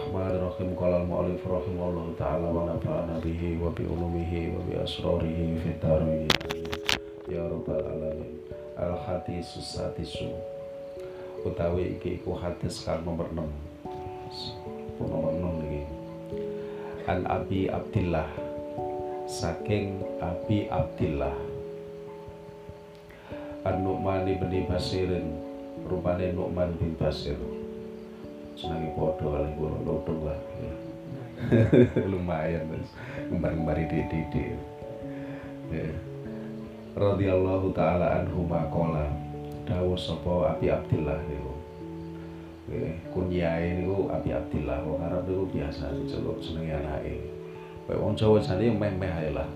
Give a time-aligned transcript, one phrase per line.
[0.00, 0.80] Bismillahirrahmanirrahim.
[0.80, 5.76] Qala al-mu'alif rahimahullah ta'ala wa nafa'ana bihi wa bi ulumihi wa bi asrarihi fi
[7.28, 8.40] ya rabbal alamin.
[8.80, 10.32] Al hadisus sadisu
[11.44, 15.82] utawi iki iku hadis kang nomor 6 nomor 6 iki.
[17.04, 18.32] An Abi Abdillah.
[19.28, 21.36] Saking Abi Abdillah.
[23.68, 25.28] An Nu'man bin Basirin.
[25.84, 27.59] Rupane Nu'man bin Basir
[28.60, 30.40] senangi podo kali gue lodong lah.
[32.12, 32.92] Lumayan terus
[33.32, 34.42] kembali-kembali di di
[35.72, 35.88] ya.
[36.92, 39.08] radhiyallahu taala anhu maqala
[39.64, 41.54] dawuh sapa Abi Abdillah niku.
[42.68, 44.84] Nggih kunyae niku Abi Abdillah.
[44.84, 47.16] Wong Arab niku biasa diceluk jenenge anake.
[47.88, 49.48] Kaya wong Jawa jane meh-meh ae lah.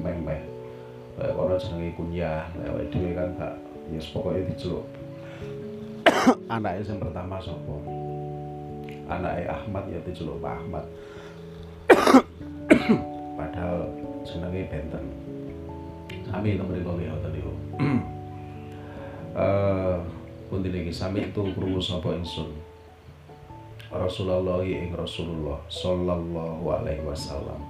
[0.00, 0.40] Meh-meh.
[1.20, 3.54] Kaya ora jenenge kunyah lek dhewe kan gak
[3.92, 4.86] ya pokoke diceluk.
[6.54, 7.93] Anaknya yang pertama sapa
[9.04, 10.84] anaknya Ahmad ya diceluk Pak Ahmad.
[13.36, 13.88] Padahal
[14.24, 15.04] jenenge benten.
[16.24, 16.58] Kok ya
[17.14, 17.52] ngoten niku
[19.34, 19.96] eh
[20.50, 22.50] pundi niki sami itu krungu sapa ingsun?
[23.94, 27.62] Rasulullah ing Rasulullah sallallahu alaihi wasallam.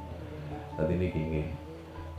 [0.80, 1.48] Tadi niki nggih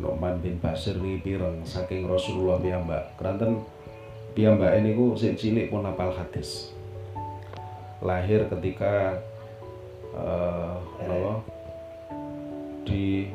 [0.03, 1.63] Nu'man bin Basir niki pireng?
[1.65, 3.17] Saking Rasulullah piyambak.
[3.17, 3.65] Keranten
[4.35, 6.74] piyambake niku sik cilik pun hafal hadis
[8.05, 9.17] lahir ketika
[10.13, 11.41] uh, apa?
[12.85, 13.33] Di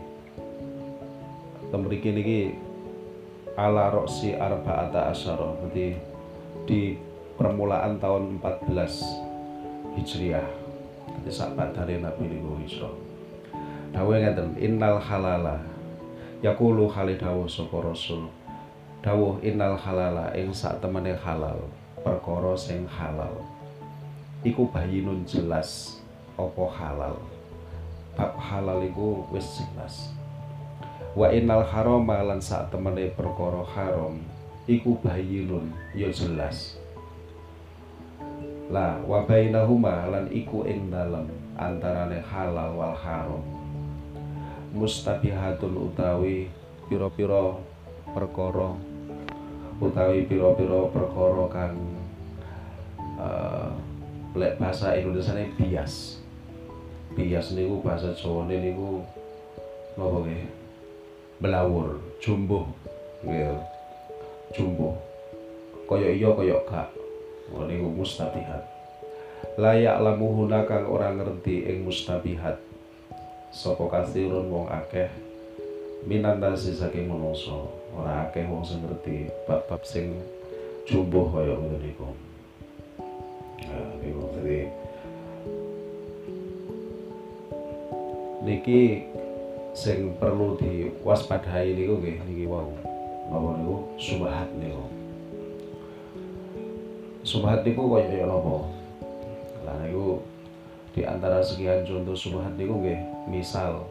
[1.74, 2.40] temriki niki
[3.58, 5.58] ala roksi arba'ata asyara.
[5.58, 5.98] Berarti
[6.70, 6.94] di
[7.34, 10.46] permulaan tahun 14 Hijriah.
[11.10, 12.94] Jadi saat dari Nabi niku hijrah.
[13.90, 15.58] Dawuh ngeten innal halala
[16.38, 18.30] yaqulu khalidawu sapa rasul.
[19.02, 21.58] Dawuh innal halala ing sak temene halal.
[22.00, 23.49] Perkara sing halal
[24.40, 26.00] iku bayinun jelas
[26.40, 27.16] apa halal?
[28.16, 30.12] Bab halal iku wis jelas.
[31.12, 34.22] Wa innal harama lan sak temene perkara haram
[34.64, 36.80] iku bayinun ya jelas.
[38.70, 43.44] Lah wa bainahuma lan iku ing dalem antarane halal wal haram.
[44.70, 46.46] Mustabihatun utawi
[46.86, 47.58] pira-pira
[48.14, 48.78] perkara
[49.82, 51.76] utawi pira-pira perkara kang
[53.18, 53.72] uh,
[54.30, 56.22] lek bahasa Indonesia ini bias.
[57.18, 59.02] Bias niku bahasa Jawa niku
[59.98, 60.46] napa nggih?
[61.42, 62.70] Belawur jumbo.
[63.26, 63.58] Nggih.
[64.54, 64.94] Jumbo.
[65.90, 66.94] Kaya iya kaya gak.
[67.50, 68.62] Niku mustabihat.
[69.58, 72.62] Layak lamuhuna kang ora ngerti ing mustabihat.
[73.50, 75.10] Sapa kasirun wong akeh?
[76.06, 77.66] Minan nasi saking manungsa.
[77.90, 80.22] Ora akeh wong sing ngerti bab-bab sing
[80.86, 82.29] jumbo kaya ngono niku
[83.68, 84.58] Nah, niku jadi
[88.40, 89.04] niki
[89.76, 92.72] sing perlu diwaspadai niku nggih niki wau.
[93.30, 94.84] Napa niku subhat niku.
[97.22, 98.56] Subhat niku kaya napa?
[99.68, 100.24] Lah niku
[100.90, 103.86] di antara sekian contoh subhat niku nggih misal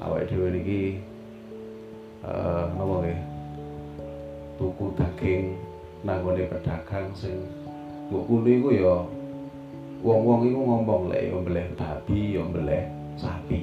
[0.00, 0.80] awake dhewe niki
[2.24, 3.20] uh, napa nggih?
[4.60, 5.56] Tuku daging
[6.04, 7.44] nanggone pedagang sing
[8.10, 8.94] mbok kuwi iku ya
[10.02, 12.82] wong-wong iku ngomong lek ya mbeleh babi ya mbeleh
[13.14, 13.62] sapi.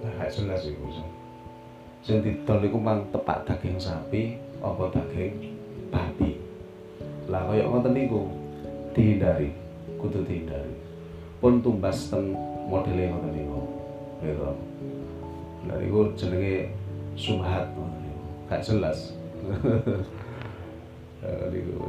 [0.00, 0.88] Nah, jelas iku.
[2.00, 5.52] Sing didol iku mang tepak daging sapi apa daging
[5.92, 6.40] babi.
[7.28, 8.24] Lah kaya ngoten niku
[8.96, 9.52] dihindari,
[10.00, 10.72] kudu dihindari.
[11.44, 12.32] Pun tumbas teng
[12.72, 13.60] modele ngoten niku.
[14.24, 14.48] Gitu.
[15.68, 16.72] Lah niku jenenge
[17.20, 17.68] subhat.
[18.48, 19.12] Gak jelas.
[21.52, 21.84] niku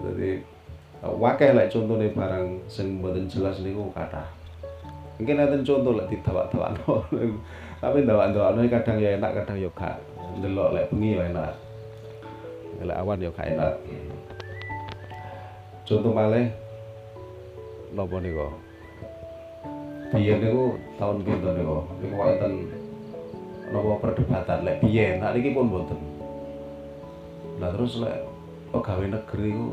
[1.01, 4.25] dadi wakeh lek contone barang sing mboten jelas niku kathah.
[5.19, 7.03] Mungkin enten contoh lek didawak-dawakno.
[7.83, 9.95] Tapi dawak-dawakno kadang ya enak, kadang ya gak.
[10.39, 11.51] Ndelok lek bengi ya enak.
[12.83, 13.73] Lek awan ya enak.
[15.85, 16.49] Contoh malih
[17.93, 18.47] napa niku?
[20.11, 21.79] Biyen niku tahun pinten niku?
[22.01, 22.51] Niku wonten
[23.69, 25.99] napa perdebatan lek biyen, niki pun mboten.
[27.61, 28.25] Lah terus lek
[28.73, 29.67] pegawai negeri ku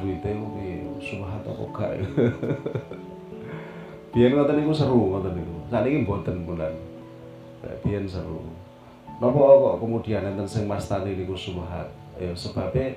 [0.00, 0.76] duite ku piye?
[1.00, 1.92] Subhat apa gak?
[4.16, 5.54] Biyen ngoten niku seru ngoten niku.
[5.68, 6.72] Sakniki mboten bulan
[7.82, 8.44] biyen seru.
[9.20, 12.96] Napa kok kemudian enten sing mastani niku subhat ya sebabnya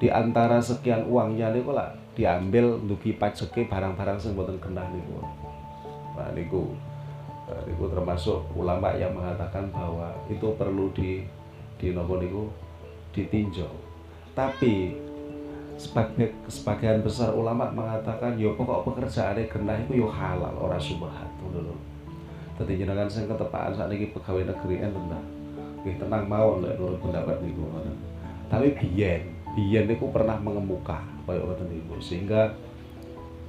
[0.00, 5.20] di antara sekian uangnya niku lah diambil dugi pajeke barang-barang sing mboten kenah niku.
[6.16, 6.72] Nah niku
[7.68, 11.24] niku termasuk ulama yang mengatakan bahwa itu perlu di
[11.76, 12.48] di nopo niku?
[13.14, 13.70] Ditinjau.
[14.34, 14.98] Tapi
[15.84, 21.76] sebagai sebagian besar ulama mengatakan yo pokok pekerjaan genah itu yo halal ora subhat lho.
[22.56, 25.20] Dadi jenengan sing ketepaan saat ini pegawai negeri enten ta.
[25.84, 27.68] Nggih tenang mawon lek nurut pendapat niku.
[28.48, 32.56] Tapi biyen, biyen niku pernah mengemuka kaya ngoten niku sehingga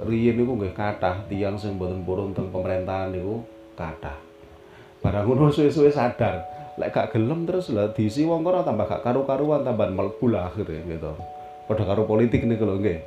[0.04, 3.40] riyen niku nggih kathah tiyang sing mboten purun teng pemerintahan niku
[3.80, 4.20] kathah.
[5.00, 6.42] Barang ngono suwe-suwe sadar,
[6.76, 10.82] lek gak gelem terus lah diisi wong kono tambah gak karu-karuan tambah mlebu lah akhirnya
[10.98, 11.14] gitu
[11.65, 13.00] pada karo politik nih kalau nggih.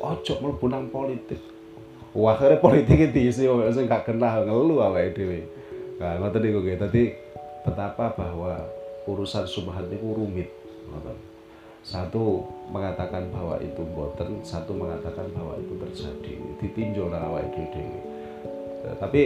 [0.00, 1.40] Ojo mlebu nang politik.
[2.16, 5.44] Akhirnya politik diisi wong sing gak kenal ngelu awake dhewe.
[6.00, 6.76] Nah ngoten niku nggih.
[6.80, 7.04] Dadi
[7.64, 8.64] betapa bahwa
[9.08, 10.48] urusan subhan niku rumit
[10.92, 11.16] ngoten.
[11.86, 18.00] Satu mengatakan bahwa itu boten satu mengatakan bahwa itu terjadi ditinjau nang awake dhewe.
[19.00, 19.22] Tapi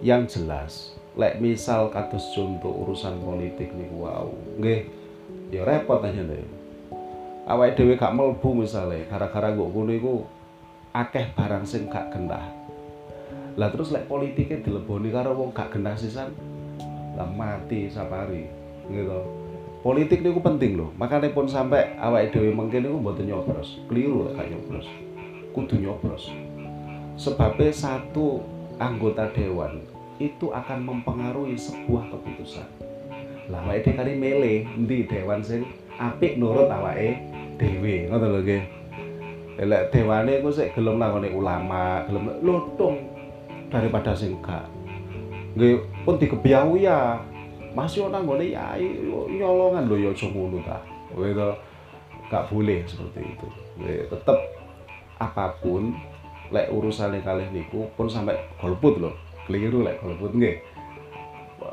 [0.00, 4.86] yang jelas lek misal kados contoh urusan politik nih wow nggih
[5.50, 6.40] ya repot aja deh
[7.50, 10.14] awake dhewe gak mlebu misale gara-gara nggo ngono iku
[10.94, 12.46] akeh barang sing gak gendah
[13.58, 16.30] lah terus lek politike dileboni karo wong gak gendah sisan
[17.18, 18.46] lah mati sapari
[18.86, 19.26] gitu
[19.82, 24.46] politik niku penting loh makanya pun sampai awake dhewe mungkin niku mboten nyobros keliru gak
[24.46, 24.86] nyobros
[25.50, 26.30] kudu nyobros
[27.18, 28.38] sebabnya satu
[28.78, 29.82] anggota dewan
[30.20, 32.68] itu akan mempengaruhi sebuah keputusan.
[33.48, 35.64] Lah awake dhewe kali mele di dewan sing
[35.96, 38.62] apik nurut awake dhewe ngoten lho nggih.
[39.60, 42.96] Lek dewane iku sik gelem nangone ulama gelem lutung
[43.68, 44.64] daripada sing gak.
[45.52, 47.20] Nggih pun dikebiau ya.
[47.76, 48.74] Masih orang boleh ya
[49.28, 50.80] nyolongan lho ya aja ngono ta.
[51.12, 51.48] Gitu
[52.32, 53.46] gak boleh seperti itu.
[54.08, 54.38] Tetap
[55.20, 55.92] apa pun
[56.50, 59.14] lek urusan kali niku pun sampai golput loh
[59.46, 60.58] keliru lek golput nggih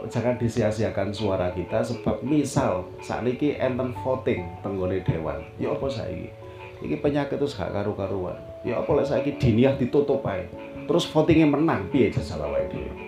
[0.06, 5.42] jangan disia-siakan suara kita sebab misal saat ini enten voting tenggone dewan.
[5.58, 6.30] Ya apa saiki?
[6.78, 8.38] Ini penyakit terus gak karu-karuan.
[8.62, 10.46] Ya apa lek saiki diniah ditutup ae?
[10.86, 13.08] Terus votingnya menang piye jajal awake dhewe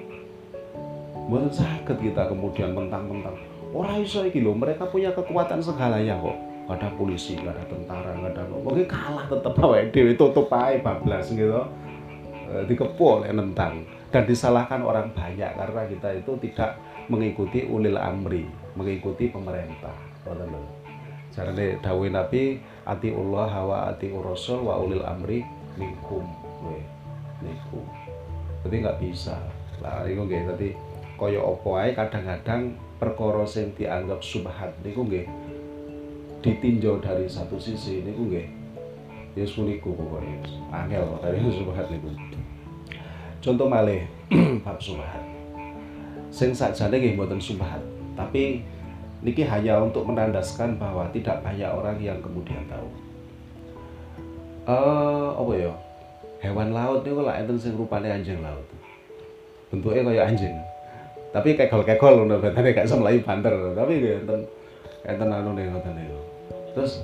[1.53, 3.37] sakit kita kemudian mentang-mentang.
[3.69, 6.33] Orang iso iki lho mereka punya kekuatan segalanya kok.
[6.65, 10.81] Gak ada polisi, gak ada tentara, gak ada pokoknya kalah tetep awake dhewe tutup ae
[10.81, 11.61] bablas gitu.
[12.49, 19.29] E, dikepul nentang dan disalahkan orang banyak karena kita itu tidak mengikuti ulil amri, mengikuti
[19.29, 19.93] pemerintah.
[21.29, 25.45] Jarane dawuh Nabi ati Allah wa ati Rasul wa ulil amri
[25.77, 26.25] minkum.
[27.39, 27.81] Niku.
[28.65, 29.37] Jadi nggak bisa.
[29.79, 30.69] Lah iku nggih tadi
[31.19, 32.61] kaya apa ae kadang-kadang
[32.95, 35.27] perkara sing dianggap subhat niku nggih
[36.39, 38.47] ditinjau dari satu sisi niku nggih
[39.35, 40.39] ya suliku pokoknya
[40.71, 42.11] angel dari subhat niku
[43.39, 44.03] contoh malih
[44.65, 45.23] bab subhat
[46.29, 47.81] sing sakjane nggih mboten subhat
[48.19, 48.63] tapi
[49.19, 52.87] niki hanya untuk menandaskan bahwa tidak banyak orang yang kemudian tahu.
[54.69, 55.73] Uh, apa ya?
[56.39, 58.63] Hewan laut niku lah enten sing rupane anjing laut.
[59.67, 60.55] Bentuknya kayak anjing.
[61.35, 63.51] Tapi kegol-kegol ngono betane gak iso mlayu banter.
[63.75, 64.39] Tapi enten
[65.03, 66.19] enten anu ning ngoten niku.
[66.75, 67.03] Terus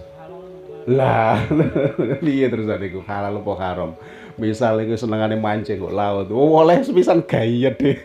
[0.86, 1.42] lah
[2.22, 3.92] piye terus niku halal apa haram?
[4.38, 6.30] Misal iku senengane mancing kok laut.
[6.30, 7.98] Oh, oleh sepisan gaya deh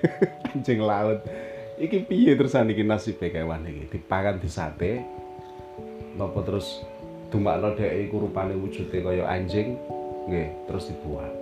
[0.49, 1.21] anjing laut.
[1.77, 3.85] Iki piye terusan iki nasibe kewan iki?
[3.93, 4.93] Dipakan di sate
[6.17, 6.81] napa terus
[7.29, 9.77] dumakno dhek iku rupane wujude kaya anjing?
[10.29, 11.37] Nggih terus dibuang.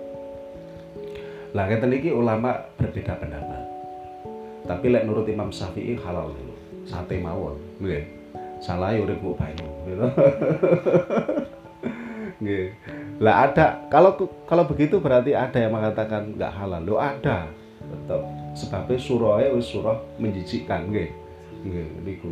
[1.55, 3.63] Lah ngeten ulama berbeda pendapat.
[4.67, 7.55] Tapi lek nurut Imam Syafi'i halal dulu sate mawon.
[7.79, 8.18] Nggih
[8.59, 10.05] salah ya urip banyu gitu.
[12.43, 12.67] Nggih.
[13.19, 14.15] Lah ada kalau
[14.47, 16.81] kalau begitu berarti ada yang mengatakan nggak halal.
[16.83, 17.51] Lo ada.
[17.79, 18.21] Tetap
[18.55, 21.09] sebabnya surah wis surah menjijikkan nggih.
[21.67, 22.31] Nggih niku.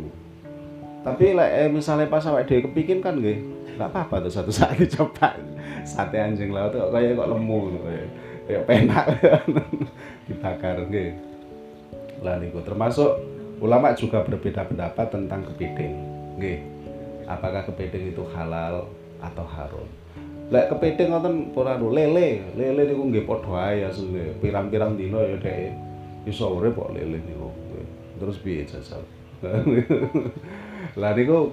[1.04, 3.44] Tapi lah eh, misalnya pas awake dhewe kepikir kan nggih
[3.76, 5.36] nggak apa-apa tuh satu saat dicoba.
[5.84, 8.06] Sate anjing laut kok kayak kok lemu kayak
[8.48, 9.06] kayak penak.
[10.28, 11.10] Dibakar nggih.
[12.24, 12.64] Lah niku.
[12.64, 13.12] Termasuk
[13.60, 16.07] ulama juga berbeda pendapat tentang kepiting
[16.38, 16.58] nggih.
[17.28, 18.88] Apakah kepiting itu halal
[19.20, 19.88] atau haram?
[20.48, 22.40] Lek kepiting ngoten ora lele.
[22.56, 24.38] Lele niku nggih padha ae asline.
[24.40, 25.74] Pirang-pirang dina ya dhek
[26.24, 27.50] iso urip kok lele niku.
[28.16, 29.04] Terus piye jajal?
[31.00, 31.52] Lah niku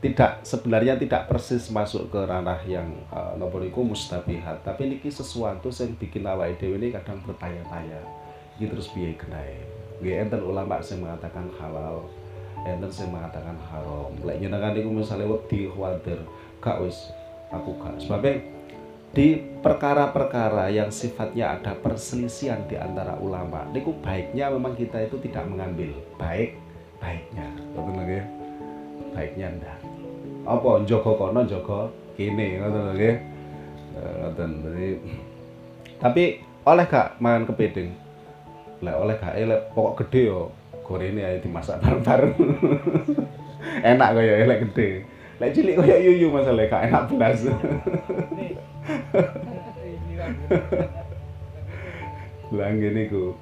[0.00, 4.64] tidak sebenarnya tidak persis masuk ke ranah yang uh, nopo niku mustabihat.
[4.64, 8.00] Tapi niki sesuatu yang bikin awake dhewe ini kadang bertanya-tanya.
[8.56, 12.04] Iki terus piye kenae nggih enten ulama sing mengatakan halal
[12.64, 14.12] enten sing mengatakan haram.
[14.24, 16.18] Lek jenengan niku misale wedi khawatir
[16.64, 17.12] gak wis
[17.52, 18.00] aku gak.
[18.00, 18.40] Sebabnya
[19.14, 25.44] di perkara-perkara yang sifatnya ada perselisihan di antara ulama niku baiknya memang kita itu tidak
[25.46, 25.92] mengambil.
[26.16, 26.56] Baik
[26.98, 27.46] baiknya.
[27.76, 28.20] Betul lagi
[29.14, 29.78] baiknya ndak.
[30.44, 31.78] Apa jaga kono jaga
[32.16, 33.16] kene ngoten lho nggih.
[33.94, 34.50] Eh, ngoten.
[36.00, 36.24] Tapi
[36.64, 37.92] oleh gak mangan kepiting?
[38.82, 40.50] Lek oleh gak lek pokok gede yo
[40.84, 42.36] gorene ae dimasak bareng-bareng
[43.90, 45.08] enak kaya lek gede
[45.40, 47.40] lek cilik kaya yuyu masalah gak enak belas
[52.54, 53.34] lah ngene iku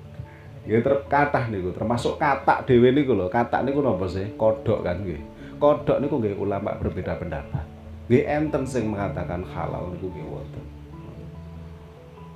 [0.62, 3.26] Ya ter kathah niku termasuk katak dhewe niku lho.
[3.26, 4.30] Katak niku napa sih?
[4.38, 5.18] Kodok kan nggih.
[5.58, 7.66] Kodok niku nggih ulama berbeda pendapat.
[8.06, 10.66] Nggih enten sing mengatakan halal niku nggih wonten.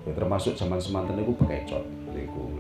[0.07, 2.51] Ya termasuk zaman semanten niku bekecot niku.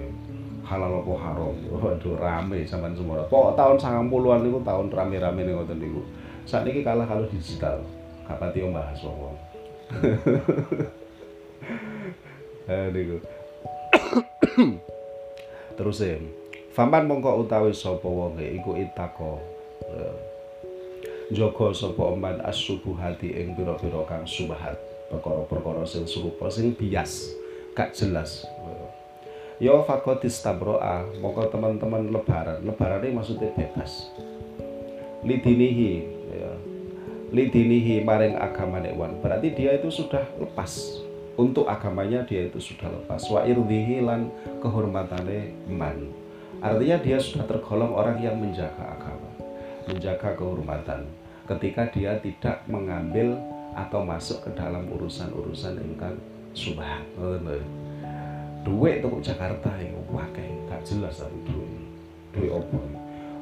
[0.66, 1.54] Halal apa haram?
[1.70, 3.23] Waduh rame zaman semua.
[3.30, 3.78] Pokok tahun
[4.11, 6.02] 90-an niku tahun rame-rame niku ngoten niku.
[6.42, 7.78] Saat ini kalah kalau digital.
[8.26, 9.37] Kapan tio bahas wong.
[12.66, 13.23] Eh niku.
[15.78, 16.18] terus e
[16.76, 19.40] Faman mongko utawi sapa wonge iku itako
[21.32, 24.76] Joko sapa man as-subuhati ing pira-pira kang subahat
[25.08, 27.32] perkara-perkara sing serupa sing bias
[27.73, 28.44] gak jelas
[29.56, 32.60] Ya fakotis tabroa mongko teman-teman lebaran.
[32.60, 34.12] Lebaran ini maksudnya bebas.
[35.25, 35.94] Lidinihi
[36.28, 36.52] ya.
[37.32, 39.16] lidinihi maring agama wan.
[39.25, 41.00] Berarti dia itu sudah lepas.
[41.36, 43.25] Untuk agamanya dia itu sudah lepas.
[43.32, 44.28] Wa irdhihi lan
[44.60, 46.12] kehormatane man.
[46.60, 49.26] Artinya dia sudah tergolong orang yang menjaga agama
[49.86, 51.06] menjaga kehormatan.
[51.46, 53.38] Ketika dia tidak mengambil
[53.78, 56.18] atau masuk ke dalam urusan-urusan ingkang
[56.52, 57.06] subhan
[58.66, 59.94] duit untuk Jakarta ya?
[60.11, 61.87] Wakai gak jelas tapi duit.
[62.35, 62.78] Duit apa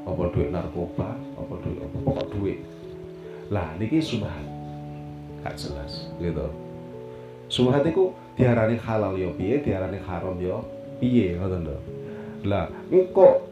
[0.04, 1.16] apa duit narkoba?
[1.40, 1.96] Apa duit apa?
[2.04, 2.60] Pokok duit.
[3.48, 4.44] Lah niki subhan
[5.40, 6.52] gak jelas gitu.
[7.48, 10.60] Subhat iku diarani halal ya piye, diarani haram ya
[11.00, 11.40] piye?
[11.40, 11.78] Ngoten lho.
[12.44, 13.48] Lah, engko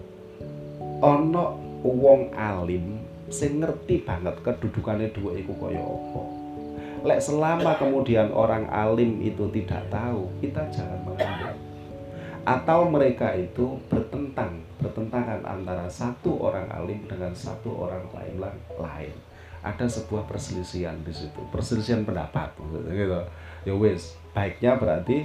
[1.01, 3.01] ana wong alim
[3.33, 6.23] sing ngerti banget kedudukane dhuwit iku kaya apa.
[7.03, 11.42] Lek selama kemudian orang alim itu tidak tahu, kita jangan mengambil.
[12.43, 18.35] Atau mereka itu bertentang, bertentangan antara satu orang alim dengan satu orang lain
[18.79, 19.15] lain.
[19.63, 23.23] Ada sebuah perselisihan di situ, perselisihan pendapat gitu.
[23.63, 25.23] Ya wis baiknya berarti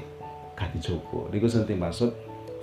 [0.53, 2.13] gak dijogo niku sing dimaksud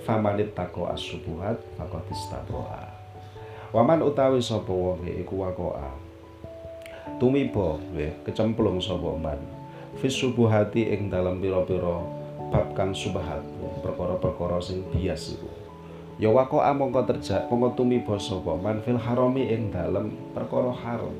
[0.03, 2.95] famanit tako asubuhat faqad istabroa
[3.75, 5.91] waman utawi sapa wong iku wakoa.
[7.19, 9.39] Nggih kecemplung sapa man.
[9.99, 12.03] Fi subuhati ing dalam pira-pira
[12.51, 13.41] bab kang subahat
[13.83, 15.49] perkara-perkara sing bias iku.
[16.15, 21.15] Ya wakoa mongko terjak mongko tumiba sapa man harami ing dalam perkara haram.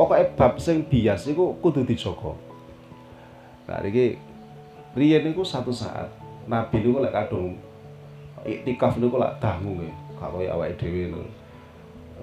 [0.00, 2.32] Pokoknya bab sing bias iku kudu dijaga.
[3.68, 4.16] Nah, iki
[4.96, 6.08] riyen niku satu saat
[6.48, 7.60] Nabi niku lek kadung
[8.48, 11.22] iktikaf niku lek dangu nggih, koyo awake dhewe lho.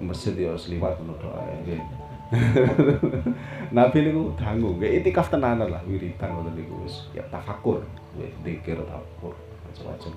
[0.02, 2.07] Masjid ya seliwat ngono tok nggih.
[3.76, 7.80] Nabi niku dangu, nggih iktikaf tenanan lah wiridan ngoten niku wis ya tafakur,
[8.16, 9.32] nggih dikir tafakur
[9.64, 10.12] macam-macam.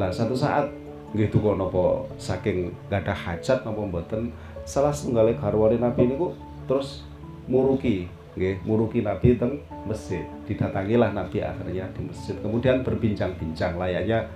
[0.00, 0.72] Lah satu saat
[1.12, 4.32] nggih duka napa saking gadah hajat napa mboten
[4.68, 6.36] salah setunggal garwane Nabi niku
[6.68, 7.04] terus
[7.48, 14.28] muruki nggih muruki Nabi teng masjid didatangilah Nabi akhirnya di masjid kemudian berbincang-bincang layaknya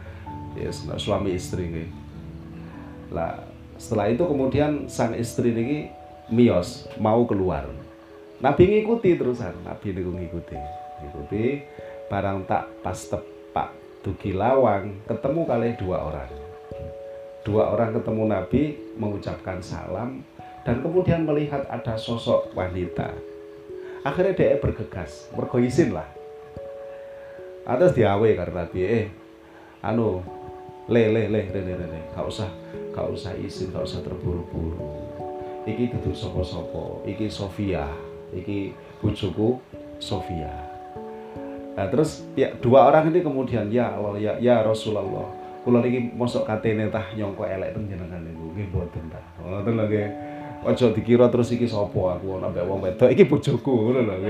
[0.57, 1.89] ya, suami istri nggih
[3.13, 3.45] lah
[3.77, 5.93] setelah itu kemudian sang istri ini
[6.33, 7.69] mios mau keluar.
[8.41, 10.57] Nabi ngikuti terusan Nabi niku ngikuti.
[11.05, 11.45] Ngikuti
[12.09, 13.69] barang tak pas tepak
[14.01, 16.33] dugi lawang ketemu kali dua orang.
[17.45, 18.63] Dua orang ketemu Nabi
[18.97, 20.25] mengucapkan salam
[20.65, 23.13] dan kemudian melihat ada sosok wanita.
[24.03, 26.09] Akhirnya dia bergegas mergo izin lah.
[27.63, 29.07] Atas diawe karena dia eh
[29.85, 30.25] anu
[30.91, 32.51] le le le le le le gak usah
[32.91, 35.02] gak usah izin gak usah terburu-buru
[35.63, 37.87] iki duduk sopo-sopo iki Sofia.
[38.33, 38.73] Iki
[39.05, 39.61] bujuku
[40.03, 40.51] Sofia.
[41.73, 45.29] Nah terus ya dua orang ini kemudian ya Allah ya ya Rasulullah.
[45.63, 48.51] Kula niki mosok katene tah nyongko elek panjenengan niku.
[48.51, 49.23] Nggih mboten ta.
[49.41, 50.09] Ngoten lho nggih.
[50.63, 53.09] Ojo dikira terus iki sapa aku ana mbek wong wedok.
[53.15, 54.15] Iki bojoku ngono lho.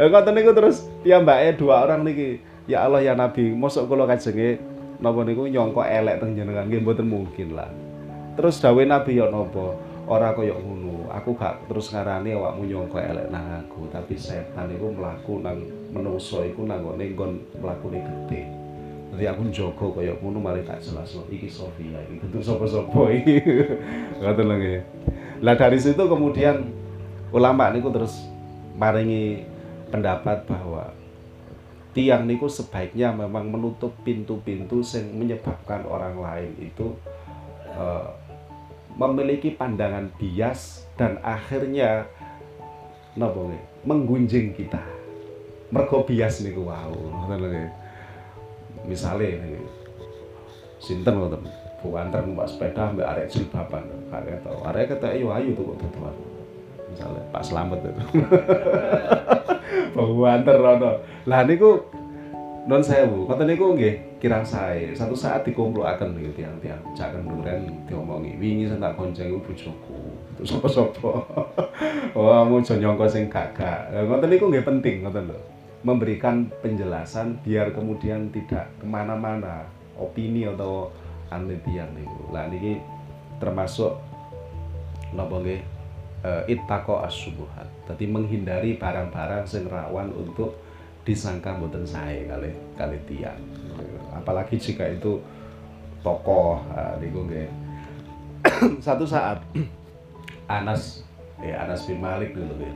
[0.00, 2.42] Lah ngoten niku terus piyambake dua orang niki.
[2.70, 4.62] Ya Allah ya Nabi, mosok kula kajenge
[5.02, 6.68] napa niku nyangka elek teng jenengan.
[6.68, 7.70] Nggih mboten mungkin lah.
[8.32, 9.76] Terus dawuh Nabi ya napa?
[10.08, 11.08] Ora kaya ngono.
[11.12, 15.60] Aku gak terus ngarani awakmu nyangka elek nang aku, tapi setan iku mlaku nang
[15.92, 18.48] menungso iku nang nggon mlakune gede.
[19.12, 23.36] Jadi aku njogo kaya ngono mari tak jelasno iki Sofia iki tentu sapa-sapa iki.
[24.24, 24.80] Ngoten lho nggih.
[25.44, 26.64] Lah dari situ kemudian
[27.28, 28.24] ulama niku terus
[28.72, 29.44] maringi
[29.92, 30.96] pendapat bahwa
[31.92, 36.96] tiang niku sebaiknya memang menutup pintu-pintu yang menyebabkan orang lain itu
[37.76, 38.08] uh,
[38.96, 42.06] memiliki pandangan bias dan akhirnya
[43.16, 44.80] nggih menggunjing kita.
[45.72, 47.64] Mergo bias niku wow lho
[48.82, 49.38] misale
[50.82, 51.42] sinten ngoten
[51.82, 53.82] Bu antar numpak sepeda mbak arek jilbaban
[54.14, 56.14] arek tau arek kata ayo ayu tuh kok tuan
[56.94, 58.02] misalnya Pak Slamet itu.
[59.98, 61.82] Bu antar rono lah niku
[62.62, 63.26] non sewu.
[63.26, 64.94] Kata niku nggih kirang sae.
[64.94, 66.78] Satu saat dikumpulaken niku tiang-tiang.
[66.94, 69.98] Jangan duren diomongi wingi sing tak gonceng bojoku.
[70.38, 71.12] Itu sapa-sapa.
[72.12, 75.40] Oh mau nyongko sing gak-gak ngoten niku nggih penting ngoten lho.
[75.82, 79.66] Memberikan penjelasan biar kemudian tidak ke mana-mana
[79.98, 80.92] opini atau
[81.32, 82.30] anlitian niku.
[82.30, 82.78] Lah niki
[83.42, 83.98] termasuk
[85.16, 85.62] napa nggih?
[86.22, 87.66] Uh, ittaqo as-subuhat.
[87.82, 90.54] Dadi menghindari barang-barang sing rawan untuk
[91.02, 93.38] disangka mboten sae kali kali tiang.
[94.14, 95.18] Apalagi jika itu
[96.02, 97.48] tokoh uh, niku nggih.
[98.84, 99.42] Satu saat
[100.58, 101.02] Anas
[101.42, 102.74] ya Anas bin Malik dulu nggih.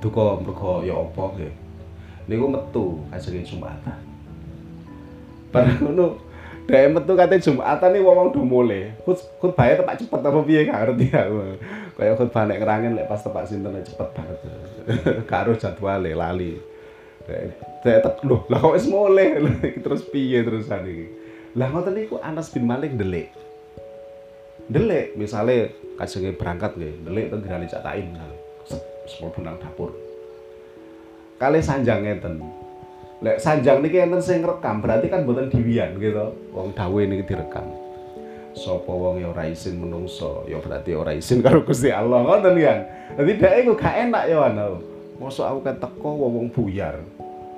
[0.00, 1.52] Duka mergo ya apa nggih.
[2.28, 3.98] Niku metu kajenge Jumatan.
[5.52, 8.94] Barang ngono Dek metu kate Jumatan nih wong do mulai.
[9.42, 11.36] Khutbahnya tepak cepet apa piye gak ngerti aku.
[11.98, 14.38] Kayak khutbah nek ngerangen lek pas tepak sinten cepet banget.
[15.30, 16.71] Karo jadwale lali.
[17.26, 19.38] Dek tek lho, lah kok wis mulai
[19.84, 21.06] terus piye terusan iki.
[21.58, 23.30] Lah ngoten niku Anas bin Malik ndelik.
[24.70, 28.14] Ndelik misale kajenge berangkat nggih, ndelik teng gerane Cak Taim.
[29.10, 29.90] Semua benang dapur.
[31.42, 32.38] Kali sanjang ngeten.
[33.22, 36.34] Lek sanjang niki enten sing rekam, berarti kan mboten diwian gitu.
[36.54, 37.66] Wong dawuh niki direkam.
[38.52, 42.22] Sapa wong ya ora isin menungso, ya berarti ora isin karo Gusti Allah.
[42.22, 42.78] Ngoten kan.
[43.18, 44.91] Dadi dhek iku gak enak ya ana.
[45.20, 47.02] Mosok aku kan teko wong buyar.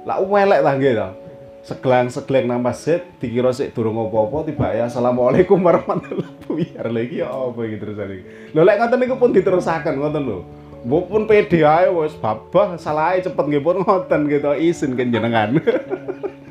[0.05, 1.09] Lah umelek ta nggih to.
[1.65, 7.61] Seglang-segleng nang masjid dikira sik durung apa-apa tiba ya assalamualaikum warahmatullahi buyar lagi ya apa
[7.65, 8.19] iki iki.
[8.53, 10.39] Lho lek ngoten niku pun diterusaken ngoten lho.
[10.85, 15.57] Mbok pun pede ae wis babah salah cepet nggih pun ngoten gitu isin kan jenengan.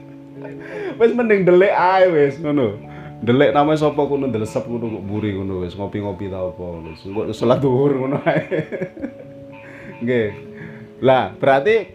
[0.99, 2.81] wis mending delik ae wis ngono.
[3.21, 7.61] Delik namanya sapa kuno ndelesep kuno buri ngono wis ngopi-ngopi ta apa wis engko salat
[7.61, 8.41] dhuwur ngono ae.
[10.01, 10.52] Nggih.
[11.03, 11.91] Lah, berarti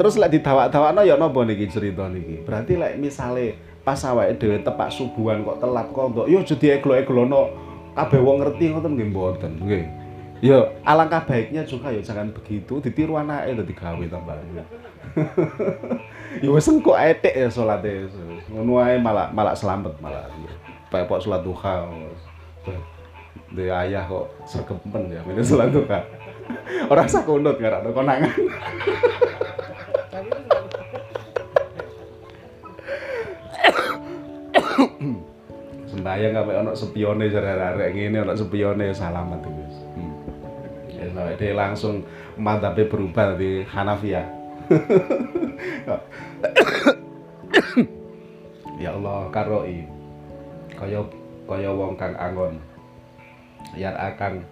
[0.00, 2.40] terus lek didawak-dawakno ya napa niki cerita niki?
[2.40, 7.42] Berarti lek misale pas awake dhewe tepak subuhan kok telat kok yo aja dieglo-eglono
[7.92, 9.84] kabeh wong ngerti ngoten nggih mboten nggih.
[10.38, 14.38] Ya, alangkah baiknya juga ya jangan begitu, ditiru anake lho digawe tambah.
[16.44, 18.06] ya wis engko etik ya salate.
[18.46, 20.30] Ngono ae malah malah selamat malah.
[20.88, 21.90] Pepok salat duha.
[23.50, 26.06] De ayah kok sergempen ya mene salat duha.
[26.92, 28.32] Ora usah kunut ngarakno konangan.
[35.88, 39.66] Sembayang kabeh ana sepione jare arek ngene ana sepione salamat iki
[40.98, 42.06] ya dia langsung
[42.38, 44.26] mantapnya berubah di Hanafiyah.
[48.78, 49.82] Ya Allah karoi.
[50.78, 51.02] Kaya
[51.50, 52.62] kaya wong kang angon
[53.74, 54.46] yar akan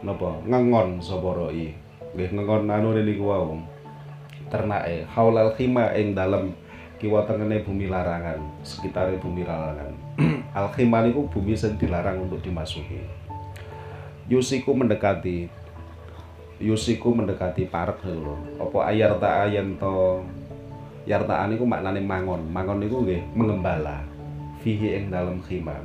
[0.00, 1.74] napa ngengon sapa roi
[2.16, 3.58] nggih ngengon anu niku wae
[4.50, 6.56] ternake haulal khima ing dalem
[7.00, 9.92] kiwa tengene bumi larangan sekitar bumi larangan
[10.58, 13.00] al khima niku bumi sing dilarang untuk dimasuki
[14.30, 15.50] yusiku mendekati
[16.60, 18.36] yusiku mendekati parek lho.
[18.60, 20.22] Apa ayarta ayanto
[21.08, 22.44] yartaan niku maknane mangon.
[22.52, 24.04] Mangon niku nggih mengembala.
[24.60, 25.80] Fihi ing dalem khimar.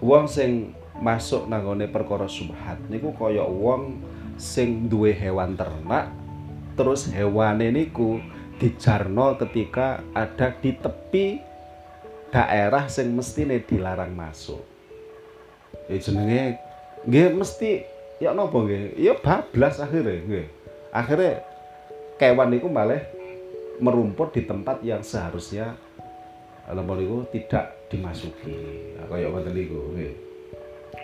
[0.00, 2.78] Wong sing masuk nanggone perkara subhat.
[2.86, 4.02] Niku kaya wong
[4.38, 6.10] sing duwe hewan ternak
[6.74, 8.18] terus hewane niku
[8.58, 11.38] dijarno ketika ada di tepi
[12.34, 14.62] daerah sing mestine dilarang masuk.
[15.86, 16.58] Ya jenenge
[17.06, 17.86] nggih mesti
[18.18, 18.98] ya nopo nggih?
[18.98, 20.46] Ya bablas akhirnya nggih.
[20.94, 21.42] Akhirnya
[22.18, 23.02] kewan itu malah
[23.82, 25.74] merumput di tempat yang seharusnya
[26.70, 28.54] napa niku tidak dimasuki.
[28.98, 30.33] Nah, kaya ngoten niku nggih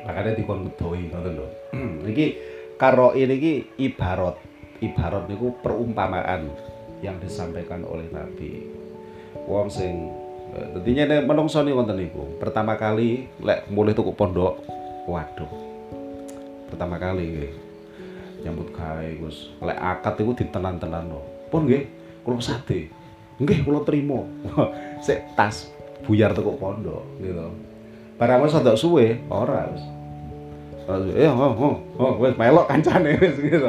[0.04, 1.46] makanya dikon ngedoi ngoten lho.
[2.08, 2.26] Iki
[2.80, 4.36] karo ini ibarat
[4.80, 6.48] ibarat niku perumpamaan
[7.04, 8.64] yang disampaikan oleh Nabi.
[9.46, 10.10] Wong sing
[10.74, 12.40] tentunya eh, menungso nih wonten niku.
[12.40, 14.64] Pertama kali lek mulai tuku pondok
[15.06, 15.50] waduh.
[16.72, 17.52] Pertama kali nggih.
[18.40, 21.20] Nyambut gawe Gus lek akad iku ditenan-tenan no
[21.52, 21.84] pun nggih
[22.24, 22.88] kula sate.
[23.40, 24.28] Nggih kula trimo
[25.04, 25.68] sik tas
[26.04, 27.69] buyar teko pondok gitu
[28.20, 29.84] barang wis rada suwe ora wis.
[31.16, 31.74] Eh oh oh.
[31.96, 33.64] Oh wis melok kancane wis gitu.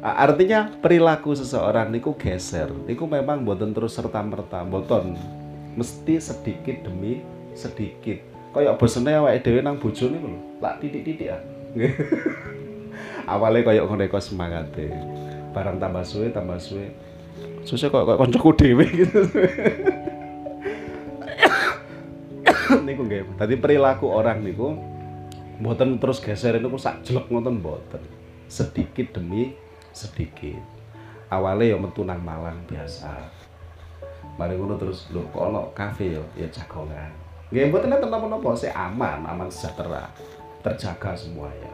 [0.00, 2.70] Artinya perilaku seseorang niku geser.
[2.86, 5.18] Niku memang mboten terus serta merta mboten.
[5.74, 7.26] Mesti sedikit demi
[7.58, 8.22] sedikit.
[8.54, 11.38] Kaya bosene awake dhewe nang bojone lho lak titik-titik ah
[13.38, 14.90] awalnya kaya ngono kok semangate.
[15.50, 16.90] Barang tambah suwe tambah suwe.
[17.66, 19.22] Susah kok kok koncoku dhewe gitu
[23.00, 23.40] niku nggih.
[23.40, 24.76] Dadi perilaku orang niku
[25.60, 28.02] mboten terus geser niku sak jelek ngoten mboten.
[28.52, 29.56] Sedikit demi
[29.96, 30.60] sedikit.
[31.32, 33.16] Awalnya ya metu nang Malang biasa.
[34.36, 37.12] Mari ngono terus lho kok ono kafe ya ya jagongan
[37.50, 40.06] nggih mboten enten napa-napa sik aman aman sejahtera.
[40.60, 41.72] Terjaga semuanya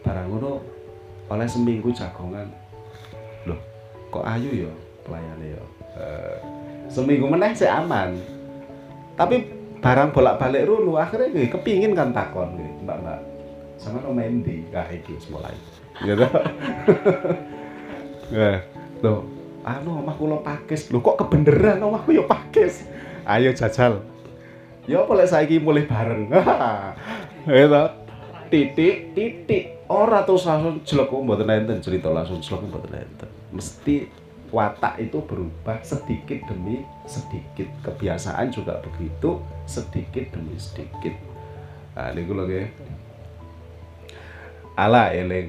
[0.00, 0.60] barang ngono
[1.30, 2.48] oleh seminggu jagongan.
[3.48, 3.60] Loh
[4.12, 4.72] kok ayu ya
[5.06, 5.62] pelayannya ya?
[5.94, 6.36] Uh,
[6.90, 8.18] seminggu meneh sik aman.
[9.14, 13.20] Tapi barang bolak-balik runu akhirnya gue kepingin kan takon gue mbak mbak
[13.80, 15.56] sama no main di kah iki mulai.
[16.04, 16.26] Gitu
[18.30, 18.62] Nah,
[19.02, 19.26] loh,
[19.66, 20.86] anu omah kula pakis.
[20.94, 22.86] Lho kok kebeneran omahku ya pakis.
[23.26, 24.06] Ayo jajal.
[24.86, 26.30] Ya boleh saiki mulai bareng?
[27.50, 27.82] Gitu
[28.50, 29.64] titik titik.
[29.90, 33.30] Ora terus langsung jelek mboten enten cerita langsung jelek mboten enten.
[33.50, 34.06] Mesti
[34.50, 37.66] watak itu berubah sedikit demi sedikit.
[37.86, 41.14] Kebiasaan juga begitu sedikit demi sedikit.
[41.94, 42.62] Nah ini gue lagi.
[44.74, 45.48] Ala eling.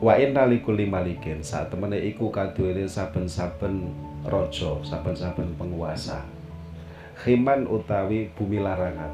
[0.00, 1.40] Wa inna likulli malikin.
[1.40, 3.88] Saat temene iku kaduwene saben-saben
[4.28, 6.24] raja saben-saben penguasa.
[7.16, 9.12] Khiman utawi bumi larangan.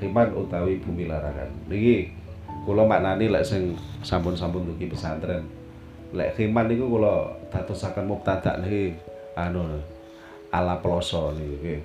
[0.00, 1.50] Khiman utawi bumi larangan.
[1.68, 2.14] Niki
[2.62, 3.74] kula maknani lek sing
[4.06, 5.61] sampun-sampun dugi pesantren
[6.12, 8.92] lek khiman niku kula dadosaken mubtada niki
[9.32, 9.80] anu
[10.52, 11.80] ala ploso niki.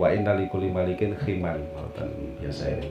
[0.00, 2.90] Wa inna likulli malikin khiman ngoten biasa ini.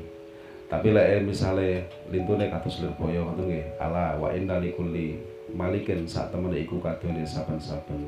[0.70, 5.18] Tapi lek misale lintune kados lirboyo ngoten nggih ala wa inna likulli
[5.58, 8.06] malikin sak temene iku kadone saben-saben.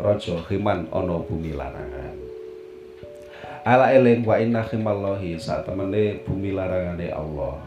[0.00, 2.16] Raja khiman ana bumi larangan.
[3.60, 7.60] Ala eling wa inna khimallahi saat temene bumi larangane Allah.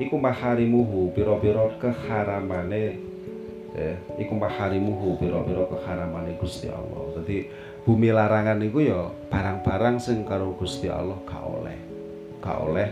[0.00, 3.09] Iku maharimuhu pira-pira keharamane
[3.76, 7.14] eh iku maharimuhu pira-pira keharamane Gusti Allah.
[7.14, 7.46] Dadi
[7.86, 11.78] bumi larangan iku ya barang-barang sing karo Gusti Allah gak oleh.
[12.42, 12.88] Gak oleh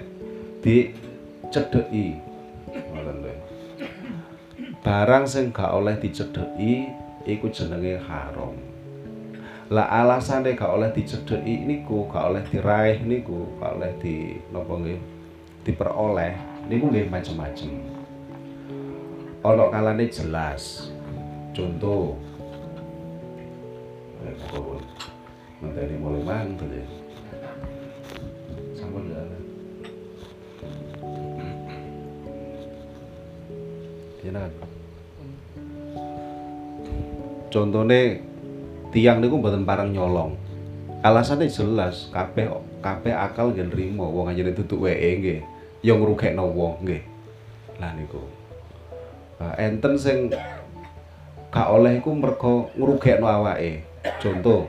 [0.63, 2.23] dicedheki.
[4.85, 6.95] Barang sing gak oleh dicedheki
[7.27, 8.55] iku jenenge haram.
[9.69, 15.01] Lah alasane gak oleh dicedheki niku gak oleh diraih niku gak oleh di nggih
[15.67, 16.35] diperoleh
[16.71, 17.88] niku nggih macam-macam
[19.43, 20.91] ana kalane jelas.
[21.55, 22.19] Contoh.
[25.59, 26.87] Nanti ini mulai mantul ya.
[28.79, 29.23] Sampun ya
[34.23, 34.51] Jangan
[37.49, 38.21] contohnya
[38.93, 40.37] tiang niku mboten parang nyolong.
[41.01, 42.51] Alasannya jelas kabeh
[42.83, 44.11] kabeh akal nggih nrimo.
[44.11, 45.41] Wong anjene duduk wae nggih.
[45.83, 47.03] Ya ngrugekno wong nggih.
[47.79, 48.21] Lah niku
[49.39, 50.35] enten sing
[51.49, 53.87] gak oleh iku mergo ngrugekno awake.
[54.19, 54.67] Contoh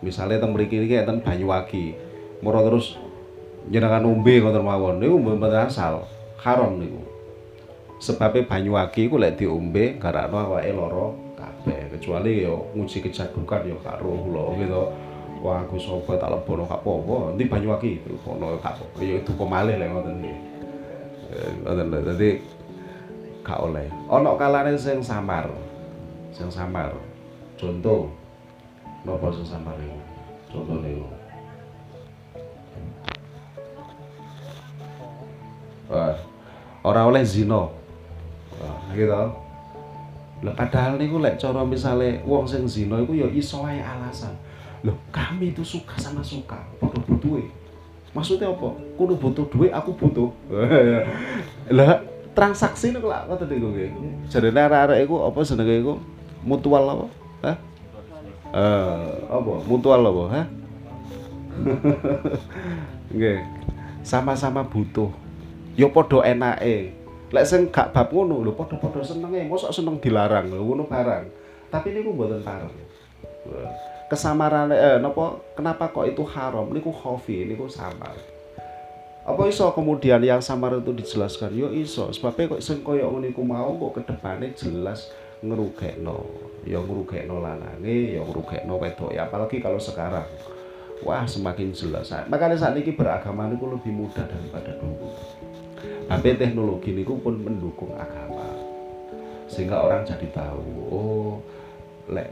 [0.00, 1.96] misalnya teng mriki iki enten Banyuwangi.
[2.40, 2.96] Moro terus
[3.68, 5.00] jenengan umbe ngoten mawon.
[5.00, 6.04] Niku mboten asal
[6.40, 7.04] haram niku.
[8.00, 14.12] Sebabnya Banyuwangi iku lek diombe garakno awake lara kabeh kecuali yo nguji kejadukan yo karo
[14.24, 14.82] kula gitu.
[15.44, 17.36] Wah aku sapa tak lebono gak apa-apa.
[17.36, 18.00] Endi Banyuwangi?
[18.00, 20.34] Telepono gak apa ya duka malih lek ngoten iki.
[21.26, 21.98] Eh, ngoten lho.
[22.00, 22.28] Dadi
[23.46, 25.46] gak oleh ana kalane sing samar
[26.34, 26.90] sing samar
[27.54, 28.10] contoh
[29.06, 29.78] napa sing samar
[30.50, 31.06] iku niku
[35.86, 36.18] Wah,
[36.82, 37.70] ora oleh zina.
[38.90, 39.22] Gitu.
[40.42, 44.34] Lah padahal niku lek cara misale wong sing zina iku ya iso wae alasan.
[44.82, 47.46] Loh, kami itu suka sama suka, padha butuhe.
[48.12, 48.74] Maksudnya apa?
[48.98, 50.30] Kudu butuh duit, aku butuh.
[51.76, 52.02] Lah
[52.36, 53.90] transaksi niku lak ngoten niku nggih.
[54.28, 55.96] Jarene arek-arek iku apa senenge iku
[56.44, 57.06] mutual apa?
[57.42, 57.56] Hah?
[58.52, 59.52] Eh, apa?
[59.64, 60.46] Mutual apa, hah?
[63.16, 63.40] Nggih.
[64.04, 65.08] Sama-sama butuh.
[65.74, 66.96] Ya padha enake
[67.34, 71.24] lek sing gak bab ngono lho padha-padha senenge mosok seneng dilarang lho ngono barang
[71.74, 72.70] tapi niku mboten pareng
[74.06, 78.14] kesamaran eh napa kenapa kok itu haram niku khofi niku samar
[79.26, 81.50] apa iso kemudian yang samar itu dijelaskan?
[81.50, 82.14] Yo iso.
[82.14, 85.10] Sebabnya kok sing koyo ngono iku mau kok kedepane jelas
[85.42, 86.16] ngerugekno
[86.62, 89.10] ya ngerugekno lanange ya ngerugekno wedok.
[89.10, 90.30] Ya apalagi kalau sekarang.
[91.02, 92.14] Wah semakin jelas.
[92.30, 95.10] Makanya saat ini beragama niku lebih mudah daripada dulu.
[96.06, 98.46] Tapi teknologi ini pun mendukung agama.
[99.50, 101.34] Sehingga orang jadi tahu oh
[102.14, 102.30] lek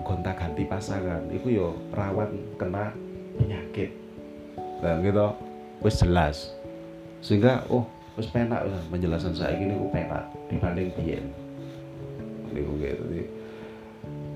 [0.00, 2.88] gonta-ganti pasangan iku yo rawan kena
[3.36, 3.92] penyakit.
[4.80, 5.47] Nah gitu
[5.82, 6.52] wis jelas.
[7.22, 7.86] Sehingga oh
[8.18, 11.26] wis penak penjelasan saya ini niku penak dibanding biyen.
[12.50, 13.04] Niku gitu.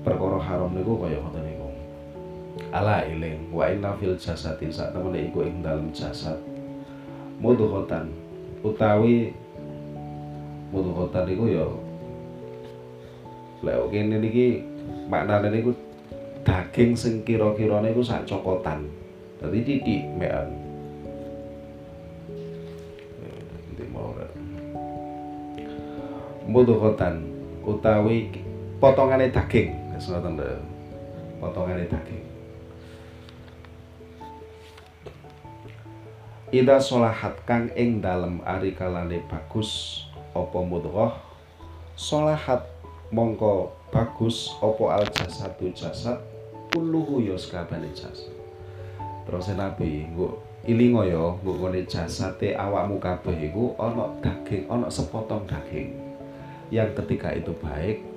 [0.03, 1.67] Perkara haram niku kaya ngoten niku.
[2.69, 6.37] Ala iling wa inna fil jasadin sak temene iku ing dalem jasad.
[7.43, 8.13] Mudghatan
[8.63, 9.35] utawi
[10.71, 11.67] mudghatan iku ya
[13.63, 14.59] lek kene niki
[15.07, 15.71] maknane niku
[16.43, 18.87] daging sing kira-kira niku sak cokotan.
[19.39, 20.62] Dadi titik mekan.
[26.53, 27.25] Mudghatan
[27.65, 28.29] utawi
[28.77, 29.73] potongane daging.
[29.97, 30.61] Ngoten lho.
[31.41, 32.21] Potongane daging.
[36.53, 40.05] Ida solahat kang ing dalem ari kalane bagus
[40.37, 41.17] apa mudghah
[41.97, 42.61] solahat
[43.09, 46.21] mongko bagus apa al jasadu jasad
[46.69, 48.29] kulluhu ya sakabane jasad
[49.25, 50.37] terus nabi nggo
[50.69, 56.02] ilingo ya nggo ngene jasate awakmu kabeh iku ana daging ana sepotong daging
[56.71, 58.13] yang ketika itu baik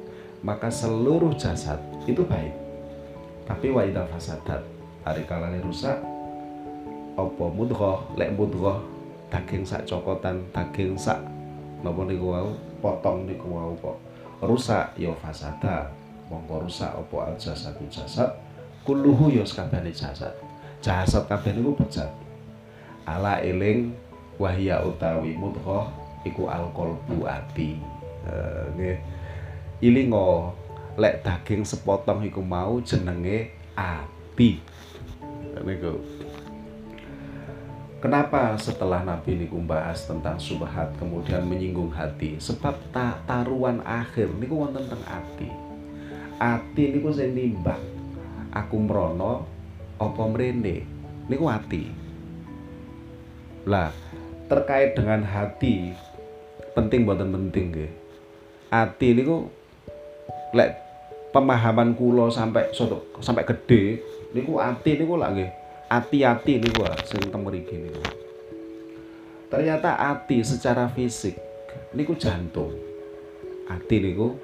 [0.46, 2.54] maka seluruh jasad itu baik.
[3.46, 4.62] Tapi wa idza fasadat
[5.06, 5.98] hari kalane rusak
[7.18, 8.06] apa mudghah?
[8.18, 8.82] Lek mudghah
[9.26, 11.18] daging sak cokotan daging sak
[11.82, 12.50] napa niku wau?
[12.78, 13.98] Potong niku wau kok.
[14.44, 15.90] Rusak ya fasada.
[16.26, 18.30] Mongko rusak apa al jasad jasad.
[18.87, 20.35] Kulluhu ya sakabehane jasad.
[20.78, 22.11] Jasad kabeh niku bejat.
[23.06, 23.94] Ala eling
[24.38, 25.90] wahya utawi mudghah
[26.26, 27.26] iku alqalbu
[28.77, 28.99] nggih
[29.85, 30.57] ilingo
[30.97, 34.61] lek daging sepotong iku mau jenenge ati
[35.65, 36.01] niku
[37.97, 42.37] Kenapa setelah Nabi niku bahas tentang subhat kemudian menyinggung hati?
[42.37, 45.49] Sebab ta taruhan akhir niku wonten teng ati.
[46.37, 47.81] Ati niku sing nimbang.
[48.53, 49.49] Aku mrono
[49.97, 50.85] apa mrene?
[51.27, 51.89] Niku ati.
[53.65, 53.91] Lah,
[54.47, 55.97] terkait dengan hati
[56.77, 58.06] penting buatan penting nggih.
[58.72, 59.46] Ati niku
[60.55, 60.70] lek
[61.31, 62.72] pemahaman kula sampai
[63.20, 64.00] sampai gede
[64.33, 65.20] niku ati niku
[65.87, 67.92] hati-hati nih gua sing temeriki nih
[69.46, 71.37] ternyata hati secara fisik
[71.96, 72.72] niku jantung.
[73.66, 74.37] Hati niku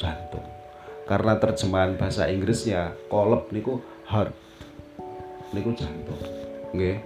[0.00, 0.44] jantung.
[1.04, 4.32] Karena terjemahan bahasa Inggrisnya kolep niku heart.
[5.52, 6.18] Niku jantung
[6.74, 6.98] nggih.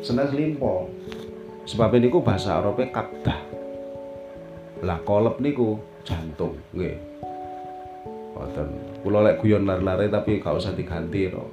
[0.00, 0.88] Senes limpo
[1.66, 3.40] sebab niku bahasa Eropa kabdah.
[4.82, 6.96] Lah kolep niku jantung nggih.
[8.32, 8.68] Wonten
[9.02, 11.50] kula lek guyon lar-lare tapi gak usah diganti no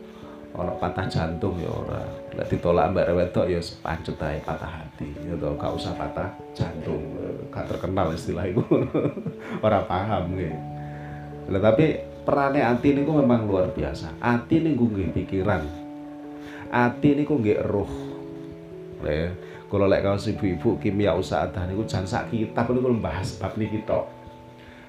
[0.56, 2.02] ono patah jantung ya ora.
[2.34, 5.10] Lek ditolak mbak wedok ya pancet ae patah hati.
[5.26, 7.02] Ya to gak usah patah jantung.
[7.54, 8.64] Gak terkenal istilah itu
[9.66, 10.56] ora paham nggih.
[11.50, 14.18] Lah tapi perane ati niku memang luar biasa.
[14.22, 15.64] Ati niku nggih pikiran.
[16.70, 18.10] Ati niku nggih roh
[19.08, 19.32] ya
[19.70, 24.04] kalau lek kaos ibu-ibu kimia usahadah niku jan sak kitab niku membahas bab niki tok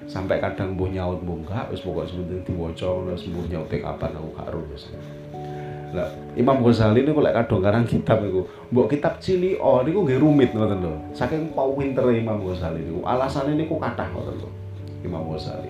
[0.09, 4.29] sampai kadang mbuh nyaut mbuh enggak wis pokok sebentar diwaca wis mbuh nyaut kapan aku
[4.37, 4.61] gak ero
[5.91, 6.07] lah
[6.39, 10.55] Imam Ghazali niku lek kadang karang kitab niku, mbok kitab cili oh niku nggih rumit
[10.55, 10.95] ngoten lho.
[11.11, 14.49] Saking pau pinter Imam Ghazali niku, alasane niku kathah ngoten lho.
[15.03, 15.67] Imam Ghazali.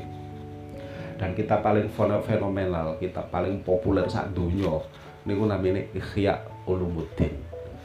[1.18, 1.90] Dan kitab paling
[2.26, 4.78] fenomenal, kitab paling populer sak donya
[5.26, 6.38] niku namine Ihya
[6.70, 7.34] Ulumuddin.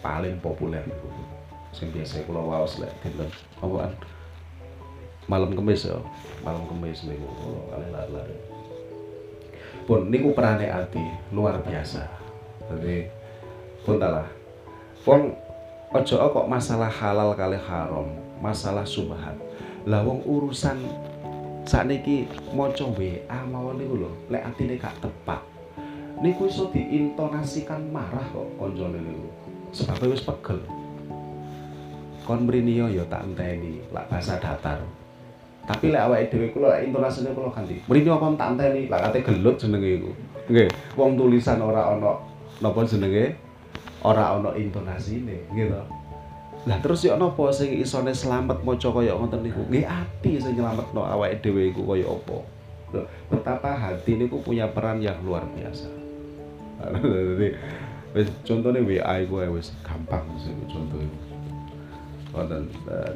[0.04, 1.08] Paling populer niku.
[1.72, 3.32] Sing biasa kula waos lek dinten
[3.64, 3.96] apaan?
[5.26, 5.98] Malam kemis ya.
[6.46, 8.36] Malam kemis niku kula kali lari-lari.
[9.82, 11.02] Pun niku perane ati
[11.34, 12.06] luar biasa.
[12.70, 13.10] Jadi
[13.82, 14.26] puntalah
[15.02, 15.34] wong
[15.94, 18.06] ojo kok masalah halal kali haram.
[18.38, 19.34] Masalah subhat
[19.88, 20.78] lah wong urusan
[21.66, 24.10] sakniki maca WA mawon niku lho.
[24.30, 25.42] Lek atine gak tepat.
[26.22, 29.26] Niku iso diintonasikan marah kok koncone niku.
[29.74, 30.62] Sebab wis pegel.
[32.22, 34.82] Kon mrini yo tak enteni lak bahasa datar
[35.66, 37.82] tapi lek awake dhewe kula intonasine kula ganti.
[37.90, 38.82] Mrini apa tak enteni?
[38.86, 40.10] Lak kate gelut jenenge iku.
[40.46, 40.68] Nggih.
[40.94, 42.22] Wong tulisan ora ana
[42.62, 43.34] napa jenenge?
[44.06, 45.74] Ora ana intonasine gitu
[46.66, 49.62] lah terus ya napa sing isone slamet maca kaya ngoten niku?
[49.70, 52.38] Nggih ati sing nyelametno awake dhewe iku kaya apa?
[53.30, 55.86] Betapa hati niku punya peran yang luar biasa.
[57.02, 57.48] Jadi
[58.16, 61.18] wis contone WA iku wis gampang sih contoh itu
[62.32, 62.64] wonten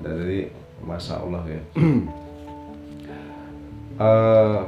[0.04, 0.52] dari
[0.84, 1.62] Masya Allah ya
[4.00, 4.64] uh,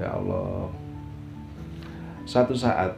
[0.00, 0.72] ya Allah.
[2.24, 2.96] Satu saat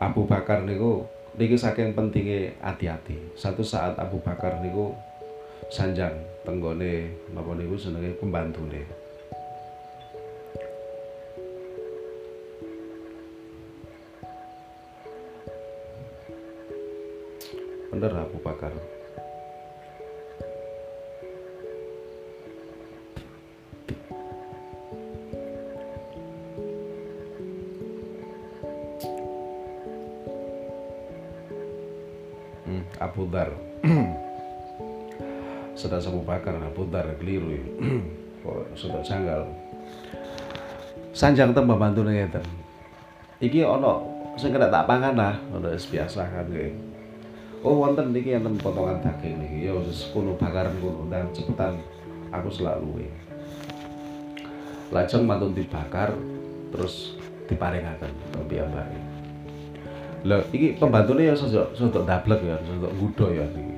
[0.00, 1.04] Abu Bakar niku
[1.36, 3.36] niki saking pentingnya hati-hati.
[3.36, 4.96] Satu saat Abu Bakar niku
[5.68, 6.16] sanjang
[6.48, 8.82] tenggone napa niku jenenge pembantune.
[17.92, 18.72] Bener Abu Bakar
[33.32, 33.50] hmm, Abu Dar
[35.72, 37.56] sudah Abu Bakar Abu Dar keliru
[38.44, 39.48] kok sudah janggal.
[41.12, 42.44] Sanjang tembak bantu ngeten
[43.42, 44.04] iki ono
[44.36, 46.72] sing kena tak pangan lah ono biasa kan nggih
[47.64, 49.68] oh wonten niki enten potongan daging niki.
[49.68, 51.80] Ya wis kuno bakaran kuno dan cepetan
[52.32, 53.14] aku selalu ya
[54.92, 56.12] lajeng mantun dibakar
[56.68, 57.16] terus
[57.48, 58.12] diparingaken
[58.48, 59.11] piyambake
[60.22, 63.76] lho iki pembantune ya sosok sosok dablek ya sosok gudo ya niki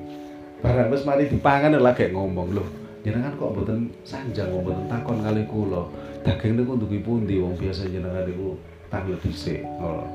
[0.61, 2.64] barang wis mari dipangan lagi ngomong lho
[3.04, 5.85] jenengan kok mboten sanjang kok mboten takon kali kula?
[6.24, 7.37] Daging niku ndugi pundi?
[7.37, 8.57] Wong biasa jenengan niku
[8.88, 10.09] tanglet dhisik oh.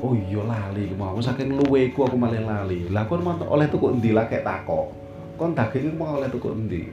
[0.00, 2.88] oh iya lali mau saking luwe ku aku malah lali.
[2.88, 4.96] Lah kon oleh tuku endi lah kek takok?
[5.36, 6.88] Kon daging mau oleh tuku endi?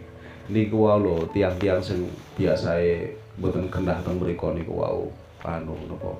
[0.51, 2.03] Niku wae lho tiang-tiang sing
[2.35, 5.07] biasae mboten kendah teng mriku niku wae
[5.47, 6.11] anu napa?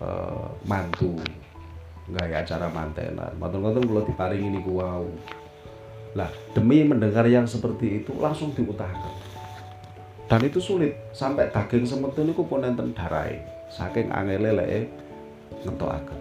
[0.00, 1.14] Uh, mantu
[2.14, 5.10] gaya acara mantenan matur-matur kula diparingi niku wae
[6.18, 6.26] lah
[6.58, 9.14] demi mendengar yang seperti itu langsung diutahkan.
[10.26, 14.80] Dan itu sulit sampai daging semetu niku pun enten darai saking angele leke
[15.66, 16.20] ngetokaken.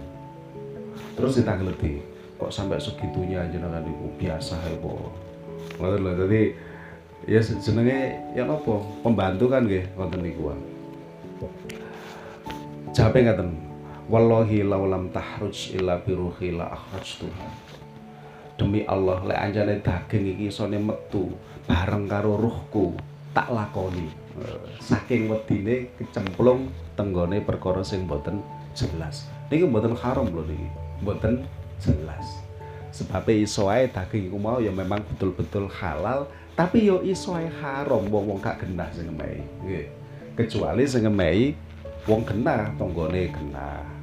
[1.18, 2.02] Terus ditanggleti
[2.38, 5.14] kok sampai segitunya jenengan niku biasa po.
[5.78, 6.42] Ngoten lho dadi
[7.30, 8.00] ya jenenge
[8.34, 8.74] ya apa
[9.06, 10.54] pembantu kan nggih ngoten niku.
[12.94, 13.69] Jape ngaten.
[14.10, 17.46] Wallahi laulam tahruj illa biruhi la akhrajtuha.
[18.58, 21.30] Demi Allah lek anjane daging iki isone metu
[21.70, 22.98] bareng karo ruhku
[23.38, 24.10] tak lakoni.
[24.82, 28.42] Saking wedine kecemplung tenggone perkara sing boten
[28.74, 29.30] jelas.
[29.54, 30.68] Niki boten haram lho niki
[31.06, 31.46] boten
[31.78, 32.42] jelas.
[32.90, 36.26] Sebab iso ae daging iku mau ya memang betul-betul halal
[36.58, 39.14] tapi yo iso ae haram wong-wong gak genah sing
[40.34, 41.54] kecuali sing ngemehi
[42.10, 43.99] wong genah tanggane genah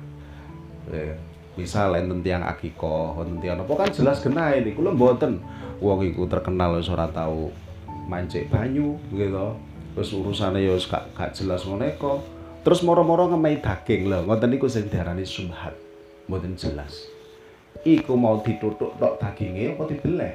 [1.56, 3.72] misal enten tiang akiko enten tiang apa.
[3.86, 4.76] Kan jelas kena ini.
[4.76, 5.40] Kula mboten.
[5.80, 7.52] Wong iku terkenal wis ora tau
[8.08, 9.56] mancik banyu gitu.
[9.96, 11.88] Terus urusannya ya gak, gak jelas ngono
[12.60, 14.26] terus moro-moro ngemai daging lho.
[14.28, 15.72] Ngoten niku sing diarani subhat
[16.28, 17.08] mboten jelas.
[17.86, 20.34] Iku mau ditutuk tok dagingnya apa dibeleh?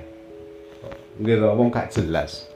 [1.21, 2.49] Gitu wong gak jelas.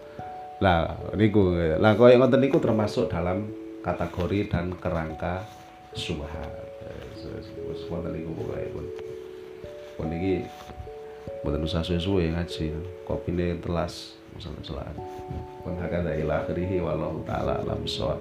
[0.63, 3.51] Lah niku lah koyo ngoten niku termasuk dalam
[3.85, 5.45] kategori dan kerangka
[5.93, 6.64] subhat
[7.91, 8.65] wonten niku pokoke.
[8.71, 8.85] Pun
[9.95, 10.47] pun iki
[11.43, 12.75] mboten usah suwe-suwe ngaji.
[13.07, 14.95] Kopine telas musan celaan
[15.63, 18.19] pun hakada ila akhirih wallahu taala alam bisawab